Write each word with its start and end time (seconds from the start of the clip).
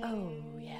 Oh 0.00 0.30
yeah. 0.60 0.78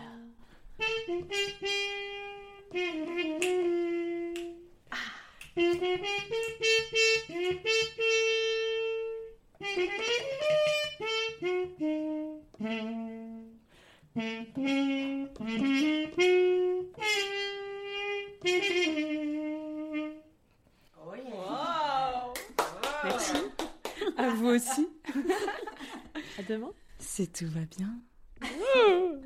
Merci. 23.04 23.36
À 24.16 24.28
vous 24.30 24.46
aussi. 24.48 24.88
À 26.38 26.42
demain. 26.42 26.70
C'est 26.98 27.32
tout 27.32 27.46
va 27.48 27.60
bien. 27.76 28.00